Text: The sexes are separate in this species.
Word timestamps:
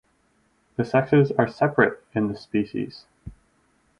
The 0.77 0.83
sexes 0.85 1.31
are 1.33 1.47
separate 1.47 2.03
in 2.15 2.27
this 2.27 2.41
species. 2.41 3.05